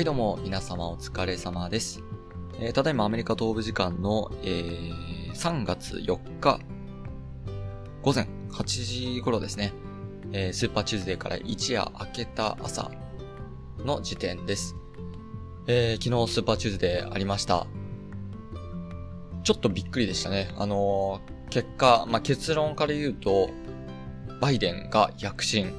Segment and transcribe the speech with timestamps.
[0.00, 2.02] はいどうも、皆様お疲れ様です。
[2.58, 6.58] えー、ただいまアメリカ東部時間の、えー、3月4日、
[8.00, 8.64] 午前8
[9.14, 9.74] 時頃ですね、
[10.32, 12.90] えー、スーパーチューズデーから一夜明けた朝
[13.84, 14.74] の時点です。
[15.66, 17.66] えー、昨日スーパーチューズデーありました。
[19.44, 20.54] ちょっとびっくりでしたね。
[20.56, 23.50] あのー、結果、まあ、結論から言うと、
[24.40, 25.74] バイデンが躍進。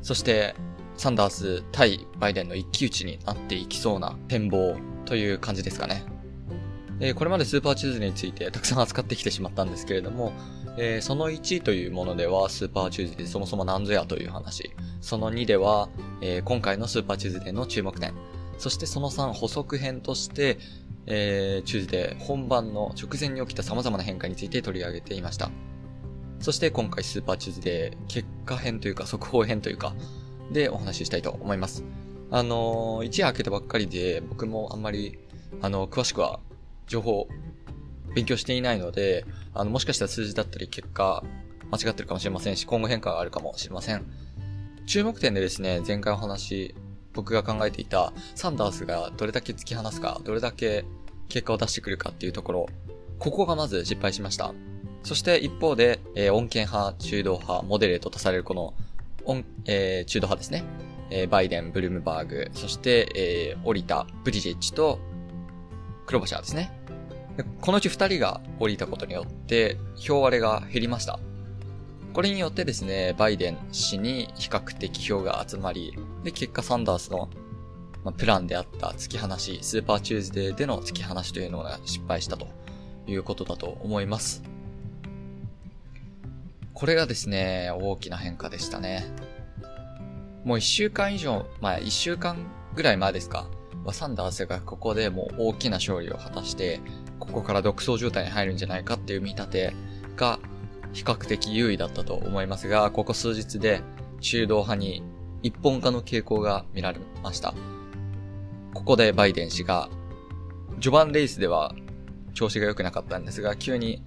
[0.00, 0.54] そして、
[0.96, 6.04] サンダース対バイデンの一騎打ちになっていきそうな展望という感じですかね。
[6.98, 10.32] えー、これまでスーパーチューズデーについてたくさん扱ってきてしまったんですけれども、
[10.78, 14.70] えー、その1というものではスーパーチューズデーそもそも何ぞやという話。
[15.00, 15.88] その2では、
[16.22, 18.14] えー、今回のスーパーチューズデーの注目点。
[18.58, 20.58] そしてその3補足編として、
[21.04, 25.50] えー、チューズデー本番の直前に起きた様々な変化について取り上げていました。
[26.40, 29.94] そして今回スーパーチューズデー結果編というか速報編というか、
[30.52, 31.84] でお話ししたいと思います。
[32.30, 35.18] あのー、一夜明けたばっかりで、僕もあんまり、
[35.62, 36.40] あの、詳しくは、
[36.86, 37.28] 情報、
[38.14, 41.22] 勉強していないので、あの、もしかしたら数字だったり結果、
[41.70, 44.04] 間違ってるかもしれませんし、今後変化があるかもしれません。
[44.86, 46.74] 注目点でですね、前回お話、
[47.12, 50.84] 僕が考えていた、サンダースがどれだけ突き放すか、どれだけ
[51.28, 52.66] 結果を出してくるかっていうところ、
[53.18, 54.52] ここがまず失敗しました。
[55.02, 58.74] そして一方で、えー、穏健派、中道派、モデレートとされるこの
[59.64, 60.64] えー、中道派ですね。
[61.10, 64.98] えー、バイデン、ブルームバーグ、そして、えー、降りたブティジェッジと
[66.06, 66.72] クロブシャーですね。
[67.60, 71.18] このうち二人が降りたことによって、票割れが減りました。
[72.14, 75.92] これによってですね、バイデン氏に比較的票が集まり、
[76.24, 77.28] で、結果サンダースの、
[78.04, 82.46] まあ、プランであった突き放し、スーパーチューズデーでの突き放しというのが失敗したと
[83.06, 84.42] いうことだと思います。
[86.76, 89.06] これがですね、大きな変化でしたね。
[90.44, 92.36] もう一週間以上、まあ一週間
[92.74, 93.46] ぐらい前ですか。
[93.86, 96.82] はサンダースがここでもう大きな勝利を果たして、
[97.18, 99.74] ここから独走状態に入るんじゃないかっていう見立て
[100.16, 100.38] が
[100.92, 103.80] 比較的優位だったと思いますが、ここ数日で
[104.20, 105.02] 中道派に
[105.42, 107.54] 一本化の傾向が見られました。
[108.74, 109.88] ここでバイデン氏が、
[110.74, 111.74] 序盤レースでは
[112.34, 114.02] 調子が良くなかったんですが、急に、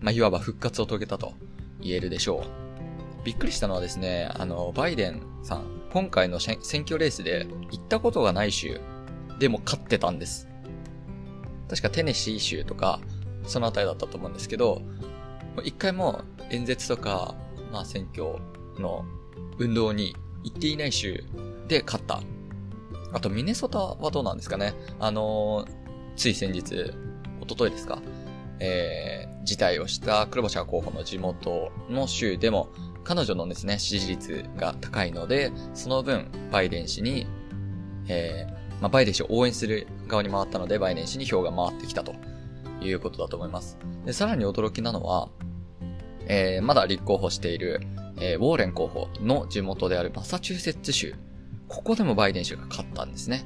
[0.00, 1.32] まあ、いわば復活を遂げたと
[1.82, 3.24] 言えるでしょう。
[3.24, 8.80] びっくりしたのはですね、あの、バイデンさん、今回の選挙レースで行ったことがない州
[9.38, 10.48] でも勝ってたんです。
[11.68, 13.00] 確かテネシー州とか、
[13.46, 14.82] そのあたりだったと思うんですけど、
[15.64, 17.34] 一回も演説とか、
[17.72, 18.36] まあ選挙
[18.78, 19.04] の
[19.58, 21.24] 運動に行っていない州
[21.68, 22.20] で勝った。
[23.12, 25.66] あと、ミネソタはどうなんですかねあの
[26.16, 26.92] つい先日、
[27.40, 28.00] おとといですか
[28.64, 32.68] えー、辞退をした黒星候補の地元の州でも、
[33.02, 37.26] 彼女のですね、支持率が高いので、その分、バイデン氏に、
[38.06, 42.14] えー、まあ、バイデン氏を応援する側に回ったので、バイデン氏に票が回ってきたと
[42.80, 43.78] いうことだと思います。
[44.06, 45.28] で、さらに驚きなのは、
[46.28, 47.80] えー、まだ立候補している、
[48.20, 51.16] えー、ウォーレン候補の地元であるマサチューセッツ州。
[51.66, 53.44] ここでもバイデン氏が勝ったんですね。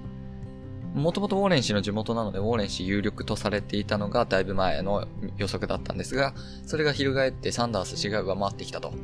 [0.96, 6.32] もともとウォーレン氏の地元なので、ウォーレン氏有力とされていたのがだいぶ前の予測だったんですが、
[6.64, 8.94] それが翻ってサンダース氏が上回ってきたと。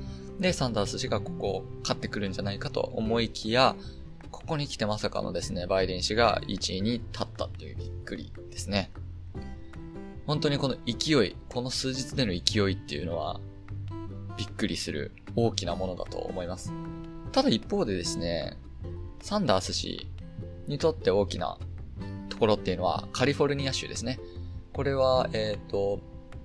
[0.40, 3.76] で、サンダース氏がここを勝ってくるんじゃないかと思いきや、
[4.30, 8.90] ここに来てまさかのですね、バイデン氏が1位に立ったっていうびっくりですね。
[10.26, 13.38] 本当にこの勢い、この数日での勢いっていうのは、
[14.38, 16.72] びっくりする大きなものだと思います。
[17.32, 18.56] ただ一方でですね、
[19.20, 20.08] サンダース氏
[20.66, 21.58] にとって大きな
[22.32, 24.18] ところっていうのはカリフォルニア州ですね。
[24.72, 26.00] これは、えっ、ー、と、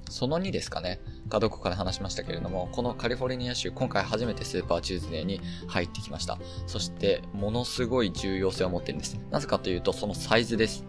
[0.10, 1.00] その2ですかね。
[1.30, 6.38] かどこかで話しましたけれども、このカリフォルニア州、今回初めてスーパーチューズデーに入ってきました。
[6.66, 9.18] そして、ものすごい重要性を持ってるんです。
[9.32, 10.86] なぜかというと、そのサイズです。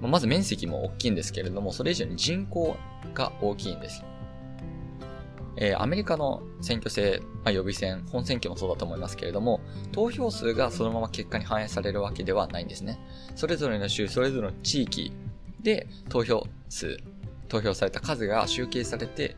[0.00, 2.76] まず面積も大きいんですけれども、それ以上に人口
[3.14, 4.04] が大きいんです。
[5.56, 9.60] えー、アメリカの選挙制、まあ、予備選、本選挙もそうだと思いますけれども、
[9.92, 12.98] 投票数がそのまま結果に反映されるわけではないんですね。
[13.36, 15.12] それぞれの州、それぞれの地域
[15.62, 16.98] で投票数、
[17.48, 19.36] 投票された数が集計されて、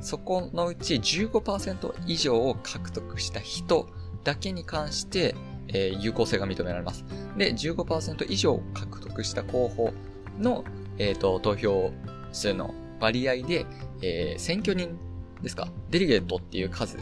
[0.00, 3.88] そこのうち15%以上を獲得した人
[4.24, 5.34] だけに関して、
[5.68, 7.04] えー、有効性が認められます。
[7.36, 9.92] で、15%以上獲得した候補
[10.38, 10.64] の、
[10.98, 11.92] えーと、投票
[12.32, 13.66] 数の割合で、
[14.00, 14.98] えー、選挙人
[15.42, 16.96] ですか、デリゲートっていう数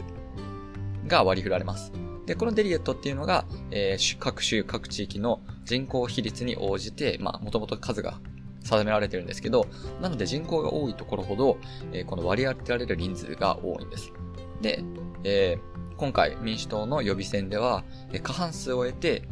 [1.07, 1.91] が割り振られます。
[2.25, 8.19] で、このデリゲートっていうのが、えー、各州、各地域の人口比率に応じて、まあ、もともと数が
[8.63, 9.67] 定められてるんですけど、
[10.01, 11.57] なので人口が多いところほど、
[11.91, 14.13] えー、この割り当てられる人数が多いんです。
[14.61, 14.83] で、
[15.23, 17.83] えー、今回民主党の予備選では、
[18.23, 19.23] 過半数を得て、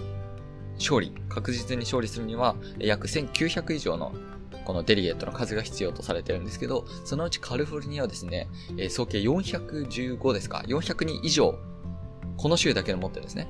[0.78, 4.14] 勝利、確実に勝利するには、約1900以上の
[4.70, 11.58] このデリゲートの数が必要とされてるんですけど、そのうちカリフォルニアはですね、えー、総計415ですか ?400 人以上、
[12.38, 13.48] この州だけの持ってるんですね。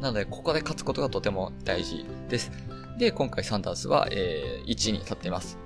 [0.00, 2.50] なので、ここで勝つことがとても大事です。
[2.98, 5.58] で、今回サンダースは、えー、1位に立っています。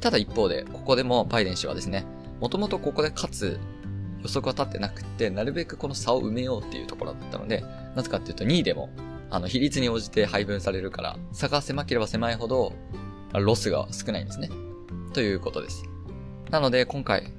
[0.00, 2.06] ただ一方で、ここでもバイデン氏はですね、
[2.40, 3.60] もともとここで勝つ
[4.22, 7.62] 予測は立ってなくて、なるべくこの差を埋めようっていうところだったので、
[7.94, 8.88] なぜかっていうと2位でも
[9.30, 12.72] あの、比率に応じて配分されるから、差が狭ければ狭いほど、
[13.32, 14.50] ロスが少ないんですね。
[15.12, 15.84] ということです。
[16.50, 17.32] なので、今回、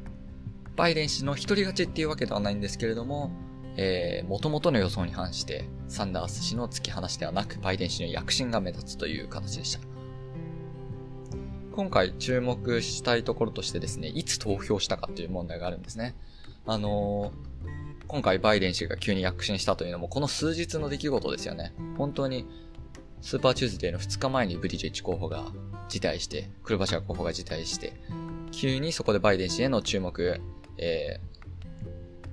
[0.75, 3.31] バイデン氏の一人勝ちっていうわけではないんですけれども、
[3.75, 9.79] えー、元々の予想に反して、サンダース氏の突き放しではなく、バイデン氏の躍進が目立つという形でした。
[11.75, 16.15] 今回注目したいところとしてですね、いつ投票したかっていう問題があるんですね。
[16.65, 17.78] あのー
[18.09, 21.73] 今回バイデン氏が急に躍進したというのもこの数日の出来事ですよね。
[21.95, 22.47] 本当に
[23.21, 25.45] スーパーチューズデーの2日前にブティジェッジ候補が
[25.89, 27.93] 辞退して、クロブシャー候補が辞退して、
[28.51, 30.41] 急にそこでバイデン氏への注目、
[30.79, 31.19] え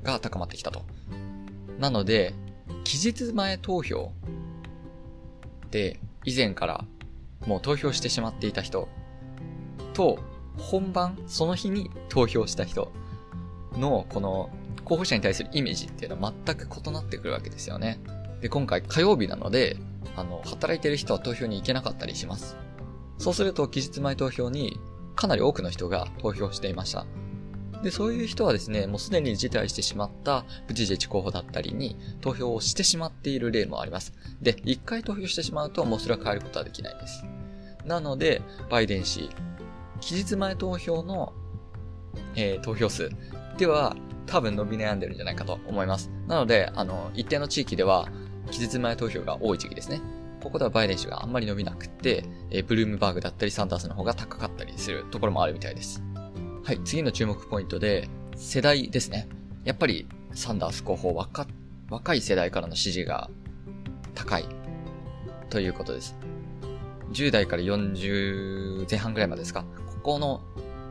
[0.02, 0.82] ー、が高まってきたと。
[1.78, 2.32] なので、
[2.84, 4.12] 期日前投票
[5.70, 6.84] で以前から
[7.46, 8.88] もう投票してしまっていた人
[9.92, 10.18] と
[10.56, 12.92] 本番その日に投票した人
[13.76, 14.50] のこの
[14.86, 18.00] 候補者に対するイメージっていうのは全く異なってくるわけですよね。
[18.40, 19.76] で、今回火曜日なので、
[20.14, 22.56] あの、働いてる人は投票に行けなかったりします。
[23.18, 24.78] そうすると、期日前投票に
[25.16, 27.04] かなり多くの人が投票していました。
[27.82, 34.12] で、そういう人はですね、もうすでに辞退してしまったブチジェチ候補だったりに投票をしてしまっている例もあります。
[34.40, 37.24] で、一回投票してしまうともうそれは変えることはできないです。
[37.84, 38.40] なので、
[38.70, 39.30] バイデン氏、
[40.00, 41.32] 期日前投票の、
[42.34, 43.10] えー、投票数
[43.58, 46.10] では、多分伸び悩んでるんじゃないかと思います。
[46.26, 48.08] なので、あの、一定の地域では、
[48.50, 50.00] 期日前投票が多い時期ですね。
[50.42, 56.02] ここではバイデン氏があんまり伸びなくて、えブルームバーグだったりサンダースの方が高かったりするところもあるみたいです。
[56.64, 59.28] はい、次の注目ポイントで、世代ですね。
[59.64, 61.46] やっぱりサンダース候補若、
[61.90, 63.30] 若い世代からの支持が
[64.14, 64.44] 高い
[65.48, 66.16] ということです。
[67.12, 69.64] 10代から40前半ぐらいまでですか。
[69.86, 70.42] ここの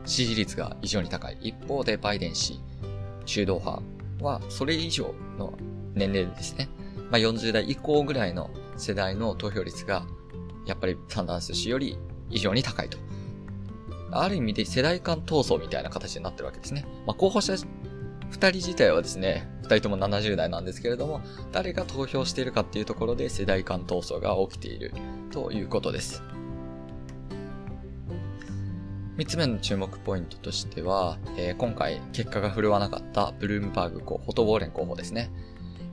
[0.06, 1.36] 支持率が異常に高い。
[1.42, 2.60] 一方でバイデン氏、
[3.26, 3.82] 中道派
[4.20, 5.52] はそれ以上の
[5.94, 6.68] 年齢ですね。
[7.10, 10.06] まあ、40代以降ぐらいの世代の投票率が、
[10.64, 11.98] やっぱりサンダース氏より
[12.30, 12.98] 異常に高いと。
[14.12, 16.84] ある意味で世代間闘争みたいな形になってるわけですね。
[17.06, 17.54] まあ、候補者
[18.30, 21.20] 二人自体はですね、二人とも70代なんですけれども、
[21.52, 24.92] 誰が投票しているかっていうところで世代間闘争が起きている
[25.30, 26.22] ということです。
[29.16, 35.30] 三つ目の注目ポイントとしては、えー、今回結果が振るわなかったブルームバーグ候補とウォーレン候補ですね。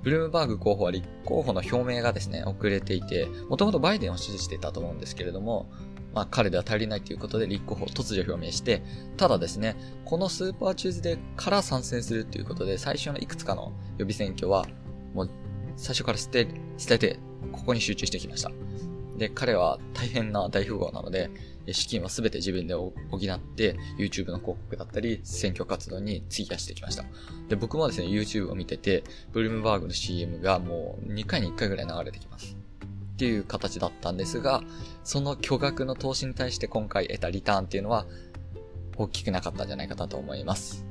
[0.02, 5.72] ブルームバーグ候補は立候補の表明がですね、遅れていて、もともとバイデンを支持していたと思うんですけれども、
[6.14, 8.84] まあ彼では足りないということで立候補を突如表明して、
[9.16, 14.66] ただですね、このスーパーチューズデーから参戦するということで、最初のいくつかの予備選挙は、
[15.14, 15.30] もう
[15.78, 16.46] 最初から捨て、
[16.78, 17.20] 捨てて、
[17.54, 18.52] ここに集中してきました。
[19.18, 21.30] で、彼は大変な大富豪なので、
[21.72, 27.06] 資金は全て自分で補って、YouTube の広告だったり、選挙活動に費やしてきました。
[27.48, 32.58] で、僕もですね、YouTube を見てて、ブルームバーグの CM がもう2回に1回ぐらい流れてきます。
[33.14, 34.62] っていう形だったんですが、
[35.04, 38.06] その巨額の投資に対して今回得たリターンっていうのは、
[38.98, 40.86] 大きくなかったんじゃないかなと思います。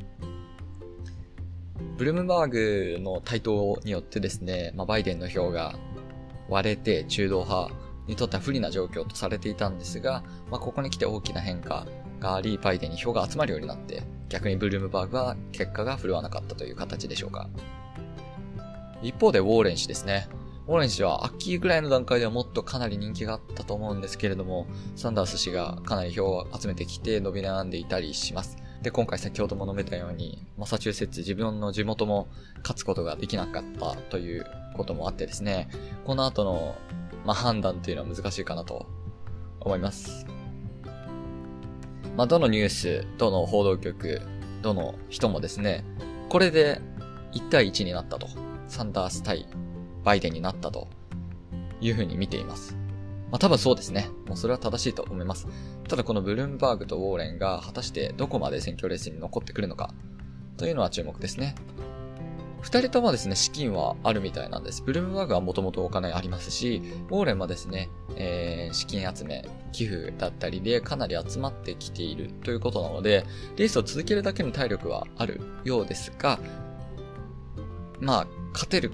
[1.98, 5.74] ブルームバーグの台頭によってですね、まあ、バイデンの票が
[6.48, 7.72] 割れて中道派
[8.06, 11.86] にとっては不利な状況とされていたんですが、まあ、ここに来て大きな変化
[12.20, 17.48] があり、バイデンに票が集まるようになって、逆にブルームバーグは結果が振るわなかったという形でしょうか。
[19.02, 20.28] 一方でウォーレン氏ですね。
[20.68, 28.56] ウォーレン氏は秋ぐらいの段階ではもっとかなり人気があったと思うんですけれども、サンダース氏がかなり票を集めてきて伸び悩んでいたりします。
[28.80, 32.28] で、今回先ほども述べたように、マサチューセッツ自分の地元も
[32.58, 35.68] 勝つことができなかったということもあってですね、
[36.04, 36.76] この後の
[37.24, 38.86] まあ、判断っていうのは難しいかなと
[39.60, 40.26] 思います。
[42.16, 44.20] まあ、どのニュース、どの報道局、
[44.60, 45.84] どの人もですね、
[46.28, 46.80] これで
[47.32, 48.28] 1対1になったと。
[48.72, 49.46] サンダース対
[50.02, 50.88] バイデンになったと
[51.82, 52.74] いうふうに見ています。
[53.30, 54.08] まあ多分そうですね。
[54.26, 55.46] もうそれは正しいと思います。
[55.88, 59.92] ただこのブルームバーグとウォーレンが果たしてどこまで選挙レースに残ってくるのか
[60.56, 61.54] というのは注目ですね。
[62.62, 64.82] 二人ともですね、資金はあるみたいなんです。
[64.82, 73.26] ブルームバーグはもともとお金ありますし、ウォーレンもですね、えー、資金集め、寄付だったりでかなり集まってきているということなので、
[73.56, 76.38] レースを続けるだけの体力はあるようですが、
[78.00, 78.92] まあ、勝てる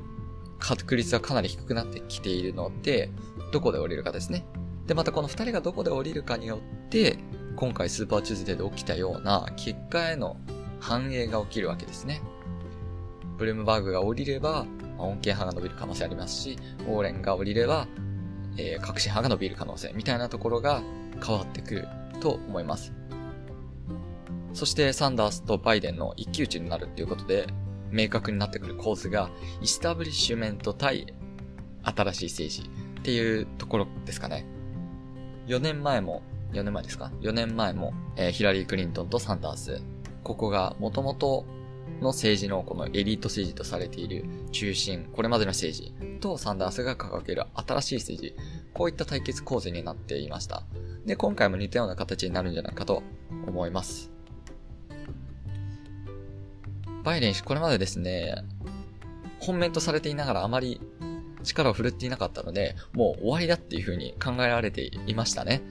[0.59, 3.11] 確率はかなり低くなってきているので、
[3.53, 4.47] どこで降りるかですね。
[4.87, 7.19] で、またこの二人がどこで降りるかによって、
[7.57, 10.39] 今回スーパーチューズデーで起きたような結果への
[10.81, 12.23] 反映が起きるわけですね。
[13.39, 14.67] ブルームバーグが降りれば、
[14.99, 17.87] 穏健派が伸びる可能性ありますし、オーレンが降りれば、
[18.57, 20.83] えー、革新派が伸びる可能性みたいなところが
[21.25, 21.89] 変わってくる
[22.21, 22.93] と思います。
[24.53, 27.47] そしてサンダースとバイデンの一騎打ちになるっていうことで、
[27.91, 29.31] 明確になってくる構図が、
[29.63, 31.15] イスタブリッシュメント対
[31.85, 34.45] 新しい政治っていうところですかね。
[35.47, 39.81] 4年前も、4年前ですか ?4 年前も、えー、ヒラリー・クリントンとサンダース。
[40.25, 41.58] ここが元々
[42.01, 48.37] の政治のこのエリート政治とされている中心、これまでの政治とサンダースが掲げる新しい政治、
[48.73, 50.63] こういった対決構図になっていました。
[51.07, 53.03] で、今回も似たような形になるんじゃないかと
[53.47, 54.11] 思います。
[57.05, 58.45] バイデン氏、これまでですね、
[59.41, 60.81] 本命とされていながらあまり
[61.43, 65.63] 力を振るっていなかったので、もう終わりだっていう風に考えられていましたね。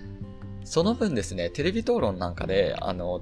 [0.64, 3.22] その分ですね、テレビ討論なんかで、あの、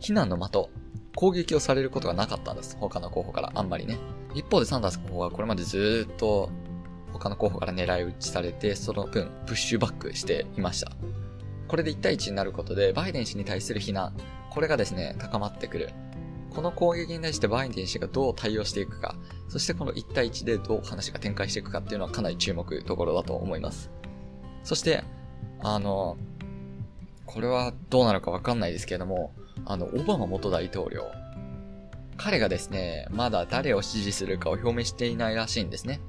[0.00, 0.68] 非難の的、
[1.16, 2.76] 攻撃をされることがなかったんです。
[2.78, 3.98] 他の候補から、あんまりね。
[4.34, 6.50] 一方でサンダース候補はこれまでずっと
[7.12, 10.92] 他の候補から狙い撃ちされて、その分プッシュバックしていました。
[11.68, 14.14] これで1対1になることで、バイデン氏に対する非難、
[14.50, 15.90] これがですね、高まってくる。
[16.54, 19.16] この攻撃に対してバイデン氏がどう対応していくか、
[19.48, 23.90] そしてこの1対1でどう話が展開していくかっていうのはかなり注目どころだと思います。
[24.64, 25.02] そして、
[25.60, 26.16] あの、
[27.24, 29.32] これはどうなるかわかんないですけれども、
[29.64, 31.10] あの、オバマ元大統領。
[32.16, 36.00] 彼がですね、まだ誰を支持するかを表明していないらしいんですね。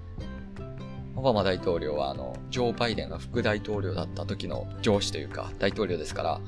[1.16, 6.42] オバマ大統領は、あの、ジョー・バイデンが副大統領だった時の上司というか、大統領ですから、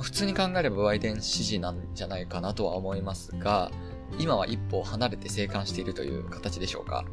[0.00, 3.70] 普通に考えればバイデン支持なんじゃないかなとは思いますが、
[4.18, 7.04] 今は一歩離れて生還しているという形でしょうか。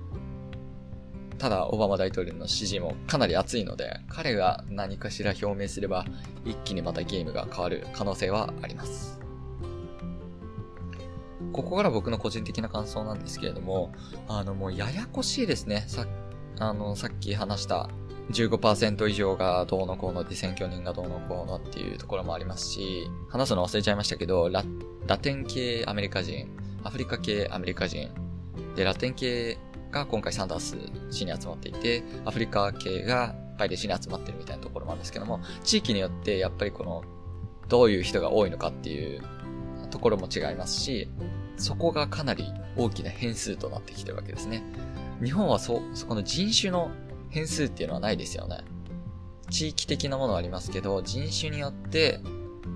[1.43, 6.05] ただ、オバマ大統領の支持もかなり熱いので、彼が何かしら表明すれば、
[6.45, 9.19] 一気にまたゲームが変わる可能性はあります。
[11.51, 13.91] ここから僕の個人的な感想なんですけれども、
[14.29, 15.83] あの、もうややこしいですね。
[15.87, 16.07] さ、
[16.59, 17.89] あの、さっき話した
[18.31, 24.63] 15%以上がどうのこうので選挙人がどうのこうのっていうところもありますし、話すの忘れちゃいましたけど、ラ
[25.07, 26.47] ラテン系アメリカ人、
[26.85, 28.11] アフリカ系アメリカ人、
[28.77, 29.57] で、ラテン系
[29.93, 30.75] が今回サンダース
[31.09, 37.03] 氏に集まっていて、アフリカ系がバイデン氏に集まってるみたいなところもあるんですけども、地域によってやっぱりこの、
[37.69, 39.21] どういう人が多いのかっていう
[39.89, 41.07] ところも違いますし、
[41.57, 44.63] そこがかなり大きな変数となってきてるわけですね。
[45.23, 46.91] 日本はそ、そこの人種の
[47.29, 48.57] 変数っていうのはないですよね。
[49.49, 52.19] 地域的なものはありますけど、人種によって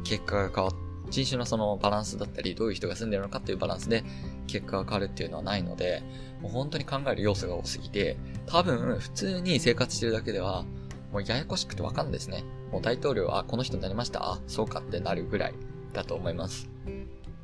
[0.03, 4.03] 結果が変わって人種のそのバランスだったり、どういう人が住んでるのかっていうバランスで
[4.47, 6.03] 結果が変わるっていうのはないので、
[6.41, 10.63] もう本当に考える要素が多すぎて、多分普通に生活してるだけでは、
[11.11, 12.43] もうややこしくてわかんないですね。
[12.71, 15.53] もう大統領は、この人になりましたあ、そうかってなるぐらい
[15.93, 16.69] だと思います。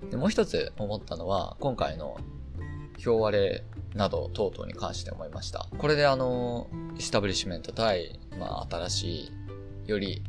[0.10, 2.18] で、もう一つ思ったのは、今回の
[3.00, 3.64] 票割れ
[3.96, 5.68] など等々に関して思いました。
[5.78, 9.32] これであの、エスタブリッシュメント対、まあ、新しい、
[9.86, 10.24] より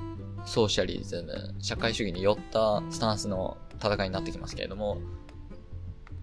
[0.45, 4.99] ソーシャリズム、社会主義に寄ったスタンスの戦いになってきますけれども、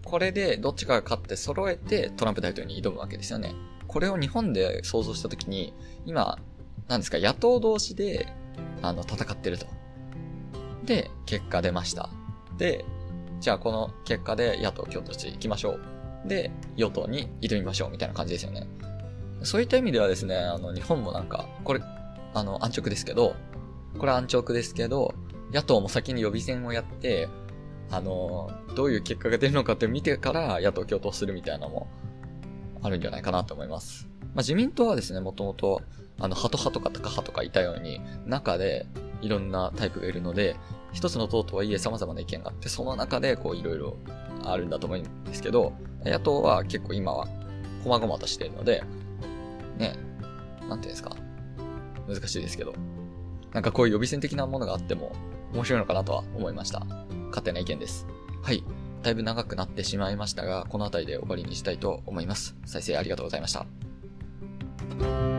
[0.03, 3.53] これでどっちかが勝って揃えてトランプ大統領に挑むわけですよね。
[3.88, 5.74] これを日本で想像したときに、
[6.05, 6.39] 今、
[6.88, 8.27] 何ですか、野党同士で、
[8.81, 9.65] あの、戦ってると。
[10.86, 12.10] で、結果出ました。
[12.58, 12.86] で、
[13.39, 16.27] じゃあこの結果で野党共闘していきましょう。
[16.27, 18.67] で、与党に挑みましょうみたいな感じですよね。
[19.43, 21.81] そういった意味ではですね、あの、日本もなんか、これ、
[22.34, 23.36] あの、安直ですけど、
[23.98, 25.13] これ安直ですけど、
[25.51, 27.27] 野党も先に予備選をやって、
[27.92, 31.88] あの、どういう結果が出るのかって見てから野党共闘するみたいなのも
[32.82, 34.08] あるんじゃないかなと思います。
[34.22, 35.82] まあ、自民党はですね、もともと、
[36.20, 38.86] あの、ハト派とかタカ派とかいたように、中で
[39.22, 40.56] いろんなタイプがいるので、
[40.94, 43.98] 一つの党とはいえ様々な意見があって、その中でこういろいろ
[44.46, 45.74] あるんだと思うんですけど、
[46.06, 47.28] 野党は結構今は、
[47.84, 48.84] 細々としているので、
[49.78, 49.96] ね、
[50.70, 51.16] なんていうんですか。
[52.08, 52.74] 難しいですけど。
[53.54, 55.12] なんかこういう予備選的なものがあっても
[55.54, 56.86] 面白いのかなとは思いました。
[57.32, 58.06] 勝手な意見です。
[58.44, 58.64] はい。
[59.02, 62.56] だいぶ長くなってしまいましたが、この辺りで終わりにしたいと思います。
[62.66, 65.31] 再生ありがとうございました。